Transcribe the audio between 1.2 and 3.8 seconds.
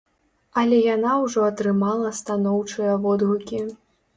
ўжо атрымала станоўчыя водгукі.